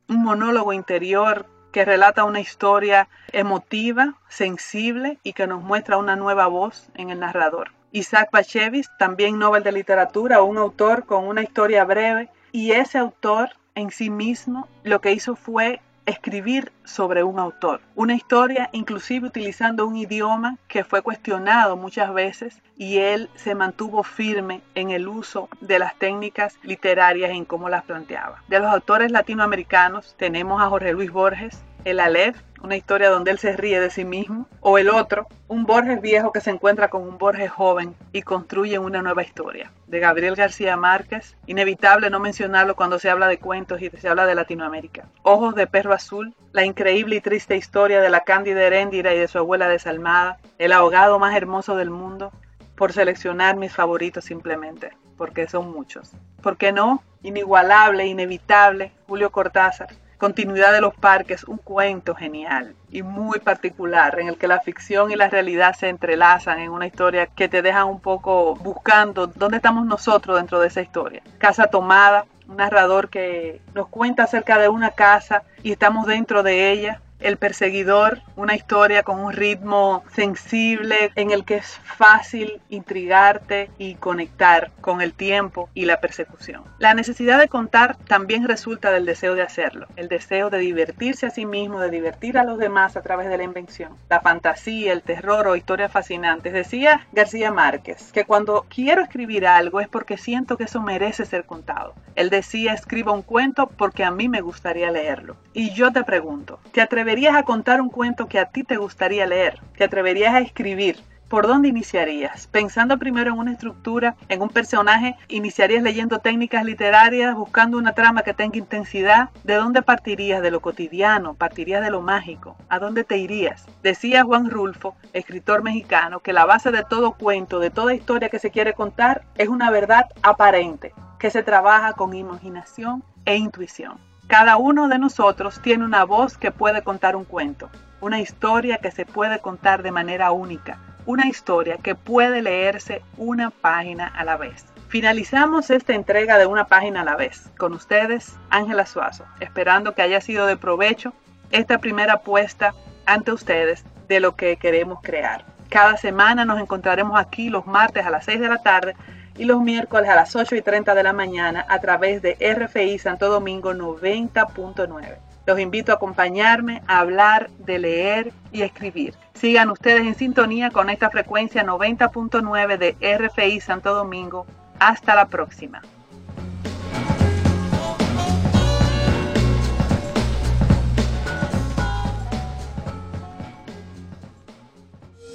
un 0.09 0.23
monólogo 0.23 0.73
interior 0.73 1.47
que 1.73 1.85
relata 1.85 2.23
una 2.23 2.39
historia 2.39 3.09
emotiva, 3.33 4.15
sensible 4.29 5.19
y 5.25 5.33
que 5.33 5.49
nos 5.49 5.61
muestra 5.61 5.97
una 5.97 6.15
nueva 6.15 6.47
voz 6.47 6.89
en 6.95 7.11
el 7.11 7.19
narrador. 7.19 7.74
Isaac 7.95 8.31
Bashevis, 8.33 8.91
también 8.99 9.39
Nobel 9.39 9.63
de 9.63 9.71
Literatura, 9.71 10.43
un 10.43 10.59
autor 10.59 11.07
con 11.07 11.29
una 11.29 11.43
historia 11.43 11.85
breve, 11.85 12.29
y 12.51 12.73
ese 12.73 12.99
autor 12.99 13.51
en 13.77 13.93
sí 13.93 14.11
mismo 14.11 14.69
lo 14.83 15.01
que 15.01 15.13
hizo 15.13 15.37
fue 15.37 15.81
escribir 16.05 16.73
sobre 16.85 17.23
un 17.23 17.39
autor, 17.39 17.81
una 17.95 18.15
historia 18.15 18.69
inclusive 18.73 19.29
utilizando 19.29 19.87
un 19.87 19.97
idioma 19.97 20.59
que 20.67 20.83
fue 20.83 21.03
cuestionado 21.03 21.77
muchas 21.77 22.13
veces 22.13 22.61
y 22.77 22.99
él 22.99 23.31
se 23.37 23.55
mantuvo 23.55 24.03
firme 24.03 24.61
en 24.75 24.91
el 24.91 25.07
uso 25.07 25.49
de 25.61 25.79
las 25.79 25.97
técnicas 25.97 26.59
literarias 26.65 27.31
en 27.31 27.45
cómo 27.45 27.69
las 27.69 27.85
planteaba. 27.85 28.43
De 28.49 28.59
los 28.59 28.69
autores 28.73 29.13
latinoamericanos 29.13 30.17
tenemos 30.19 30.61
a 30.61 30.69
Jorge 30.69 30.93
Luis 30.93 31.13
Borges, 31.13 31.63
el 31.85 32.01
Aleph, 32.01 32.37
una 32.63 32.77
historia 32.77 33.11
donde 33.11 33.31
él 33.31 33.39
se 33.39 33.55
ríe 33.57 33.79
de 33.79 33.91
sí 33.91 34.07
mismo, 34.07 34.49
o 34.61 34.79
el 34.79 34.89
otro, 34.89 35.27
un 35.49 35.67
Borges 35.67 36.01
viejo 36.01 36.33
que 36.33 36.41
se 36.41 36.51
encuentra 36.51 36.89
con 36.89 37.03
un 37.03 37.19
Borges 37.19 37.51
joven 37.51 37.95
y 38.13 38.23
construye 38.23 38.79
una 38.79 39.03
nueva 39.03 39.23
historia. 39.23 39.71
De 39.87 40.01
Gabriel 40.01 40.35
García 40.35 40.77
Márquez, 40.79 41.37
inevitable 41.47 42.09
no 42.09 42.21
mencionarlo 42.21 42.75
cuando 42.75 42.99
se 42.99 43.11
habla 43.11 43.29
de 43.29 43.39
cuentos 43.39 43.83
y 43.83 43.91
se 43.91 44.09
habla 44.09 44.25
de 44.25 44.35
Latinoamérica. 44.35 45.07
Ojos 45.23 45.55
de 45.55 45.67
perro 45.67 45.93
azul, 45.93 46.35
la 46.53 46.65
increíble 46.65 47.17
y 47.17 47.21
triste 47.21 47.55
historia 47.55 48.01
de 48.01 48.09
la 48.09 48.21
Cándida 48.21 48.63
Heréndira 48.63 49.13
y 49.15 49.19
de 49.19 49.29
su 49.29 49.37
abuela 49.37 49.69
desalmada, 49.69 50.39
el 50.59 50.73
ahogado 50.73 51.19
más 51.19 51.37
hermoso 51.37 51.77
del 51.77 51.91
mundo, 51.91 52.33
por 52.77 52.93
seleccionar 52.93 53.57
mis 53.57 53.73
favoritos 53.73 54.25
simplemente, 54.25 54.93
porque 55.19 55.49
son 55.49 55.71
muchos. 55.71 56.13
¿Por 56.43 56.57
qué 56.57 56.73
no? 56.73 57.03
Inigualable, 57.23 58.07
inevitable, 58.07 58.93
Julio 59.07 59.31
Cortázar, 59.31 59.89
Continuidad 60.25 60.73
de 60.73 60.81
los 60.81 60.95
parques, 60.95 61.45
un 61.45 61.59
cuento 61.59 62.15
genial 62.15 62.75
y 62.91 63.03
muy 63.03 63.41
particular 63.41 64.19
en 64.19 64.29
el 64.29 64.39
que 64.39 64.49
la 64.49 64.59
ficción 64.59 65.11
y 65.11 65.17
la 65.17 65.29
realidad 65.29 65.77
se 65.77 65.91
entrelazan 65.91 66.61
en 66.61 66.71
una 66.71 66.87
historia 66.87 67.27
que 67.27 67.47
te 67.47 67.61
deja 67.61 67.85
un 67.85 68.01
poco 68.01 68.55
buscando 68.55 69.27
dónde 69.27 69.59
estamos 69.59 69.85
nosotros 69.85 70.39
dentro 70.39 70.61
de 70.61 70.69
esa 70.69 70.81
historia. 70.81 71.21
Casa 71.37 71.67
tomada, 71.67 72.25
un 72.49 72.57
narrador 72.57 73.11
que 73.11 73.61
nos 73.75 73.89
cuenta 73.89 74.23
acerca 74.23 74.59
de 74.59 74.71
una 74.71 74.93
casa 74.93 75.43
y 75.63 75.73
estamos 75.73 76.07
dentro 76.07 76.43
de 76.43 76.73
ella 76.73 77.03
el 77.25 77.39
perseguidor, 77.39 78.21
una 78.37 78.55
historia 78.55 79.03
con 79.03 79.19
un 79.19 79.33
ritmo 79.33 80.05
sensible 80.15 81.11
en 81.17 81.31
el 81.31 81.45
que 81.45 81.57
es 81.57 81.81
fácil 81.83 82.61
intrigarte 82.69 83.71
y 83.79 83.95
conectar 83.95 84.71
con 84.83 85.01
el 85.01 85.15
tiempo 85.15 85.71
y 85.73 85.87
la 85.87 86.01
persecución. 86.01 86.65
La 86.79 86.93
necesidad 86.93 87.39
de 87.39 87.49
contar 87.49 87.97
también 87.97 88.47
resulta 88.47 88.91
del 88.91 89.07
deseo 89.07 89.35
de 89.35 89.41
hacerlo, 89.41 89.87
el 89.97 90.09
deseo 90.09 90.51
de 90.51 90.59
divertirse 90.59 91.25
a 91.27 91.31
sí 91.31 91.47
mismo, 91.47 91.81
de 91.81 91.91
divertir 91.91 92.37
a 92.37 92.45
los 92.45 92.59
demás 92.59 92.95
a 92.97 93.01
través 93.03 93.29
de 93.31 93.39
la 93.39 93.45
invención. 93.45 93.97
La 94.11 94.21
fantasía, 94.21 94.93
el 94.93 95.03
terror 95.03 95.49
o 95.49 95.57
historias 95.57 95.91
fascinantes. 95.91 96.53
Decía 96.53 97.07
García 97.13 97.51
Márquez 97.51 98.13
que 98.13 98.27
cuando 98.27 98.67
quiero 98.69 99.01
escribir 99.03 99.47
algo 99.47 99.81
es 99.81 99.89
porque 99.89 100.19
siento 100.19 100.59
que 100.59 100.65
eso 100.65 100.83
merece 100.83 101.25
ser 101.25 101.47
contado. 101.47 101.95
Él 102.17 102.29
decía 102.29 102.75
escriba 102.75 103.13
un 103.13 103.23
cuento 103.23 103.67
porque 103.67 104.05
a 104.05 104.11
mí 104.11 104.29
me 104.29 104.43
gustaría 104.43 104.91
leerlo. 104.91 105.37
Y 105.55 105.71
yo 105.71 105.91
te 105.91 106.05
pregunto, 106.05 106.61
¿te 106.73 106.81
atreverías 106.81 107.14
atreverías 107.15 107.37
a 107.41 107.45
contar 107.45 107.81
un 107.81 107.91
cuento 107.91 108.27
que 108.27 108.41
a 108.41 108.47
ti 108.47 108.65
te 108.65 108.77
gustaría 108.77 109.25
leer? 109.25 109.61
¿Te 109.77 109.85
atreverías 109.85 110.35
a 110.35 110.41
escribir? 110.41 110.99
¿Por 111.29 111.47
dónde 111.47 111.69
iniciarías? 111.69 112.49
Pensando 112.49 112.99
primero 112.99 113.31
en 113.31 113.39
una 113.39 113.53
estructura, 113.53 114.17
en 114.29 114.43
un 114.43 114.49
personaje, 114.49 115.15
iniciarías 115.29 115.85
leyendo 115.85 116.19
técnicas 116.19 116.65
literarias, 116.65 117.37
buscando 117.37 117.79
una 117.79 117.93
trama 117.93 118.23
que 118.23 118.35
tenga 118.35 118.59
intensidad. 118.59 119.29
¿De 119.45 119.55
dónde 119.55 119.81
partirías? 119.81 120.43
¿De 120.43 120.51
lo 120.51 120.59
cotidiano? 120.59 121.35
¿Partirías 121.35 121.85
de 121.85 121.93
lo 121.93 122.01
mágico? 122.01 122.57
¿A 122.69 122.81
dónde 122.81 123.05
te 123.05 123.17
irías? 123.17 123.65
Decía 123.85 124.25
Juan 124.25 124.51
Rulfo, 124.51 124.97
escritor 125.13 125.63
mexicano, 125.63 126.19
que 126.19 126.33
la 126.33 126.47
base 126.47 126.73
de 126.73 126.83
todo 126.83 127.13
cuento, 127.13 127.61
de 127.61 127.71
toda 127.71 127.95
historia 127.95 128.29
que 128.29 128.41
se 128.41 128.51
quiere 128.51 128.73
contar, 128.73 129.23
es 129.37 129.47
una 129.47 129.71
verdad 129.71 130.07
aparente, 130.23 130.93
que 131.21 131.31
se 131.31 131.45
trabaja 131.45 131.93
con 131.93 132.13
imaginación 132.13 133.05
e 133.25 133.37
intuición. 133.37 133.99
Cada 134.27 134.57
uno 134.57 134.89
de 134.89 134.99
nosotros 134.99 135.61
tiene 135.61 135.85
una 135.85 136.05
voz 136.05 136.39
que 136.39 136.51
puede 136.51 136.83
contar 136.83 137.15
un 137.15 137.25
cuento, 137.25 137.69
una 138.01 138.21
historia 138.21 138.79
que 138.79 138.91
se 138.91 139.05
puede 139.05 139.39
contar 139.39 139.83
de 139.83 139.93
manera 139.93 140.33
única, 140.33 140.79
una 141.05 141.27
historia 141.27 141.77
que 141.77 141.95
puede 141.95 142.41
leerse 142.41 143.03
una 143.19 143.51
página 143.51 144.07
a 144.07 144.25
la 144.25 144.39
vez. 144.39 144.65
Finalizamos 144.89 145.69
esta 145.71 145.93
entrega 145.93 146.39
de 146.39 146.47
una 146.47 146.65
página 146.65 147.03
a 147.03 147.05
la 147.05 147.17
vez. 147.17 147.51
Con 147.59 147.75
ustedes, 147.75 148.39
Ángela 148.49 148.87
Suazo, 148.87 149.27
esperando 149.41 149.95
que 149.95 150.03
haya 150.03 150.23
sido 150.23 150.47
de 150.47 150.57
provecho 150.57 151.13
esta 151.51 151.79
primera 151.79 152.15
apuesta 152.15 152.75
ante 153.05 153.31
ustedes 153.31 153.85
de 154.09 154.21
lo 154.21 154.37
que 154.37 154.57
queremos 154.57 155.01
crear. 155.03 155.45
Cada 155.69 155.99
semana 155.99 156.47
nos 156.47 156.61
encontraremos 156.61 157.19
aquí 157.19 157.51
los 157.51 157.67
martes 157.67 158.07
a 158.07 158.11
las 158.11 158.25
6 158.25 158.41
de 158.41 158.49
la 158.49 158.63
tarde 158.63 158.97
y 159.37 159.45
los 159.45 159.61
miércoles 159.61 160.09
a 160.09 160.15
las 160.15 160.35
8 160.35 160.55
y 160.57 160.63
30 160.63 160.95
de 160.95 161.03
la 161.03 161.13
mañana 161.13 161.67
a 161.69 161.81
través 161.81 162.23
de 162.23 162.37
RFI 162.41 162.99
Santo 162.99 163.29
Domingo 163.29 163.73
90.9. 163.73 165.19
Los 165.47 165.61
invito 165.61 165.93
a 165.93 165.97
acompañarme 165.97 166.83
a 166.87 167.01
hablar 167.01 167.51
de 167.59 167.79
leer 167.79 168.33
y 168.53 168.63
escribir. 168.63 169.15
Sigan 169.35 169.71
ustedes 169.71 170.03
en 170.03 170.15
sintonía 170.15 170.71
con 170.71 170.89
esta 170.89 171.11
frecuencia 171.11 171.65
90.9 171.65 172.79
de 172.79 173.19
RFI 173.19 173.61
Santo 173.61 173.95
Domingo. 173.95 174.47
Hasta 174.79 175.15
la 175.15 175.27
próxima. 175.27 175.83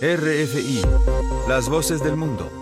RFI, 0.02 0.82
las 1.50 1.68
voces 1.68 2.02
del 2.02 2.16
mundo. 2.16 2.59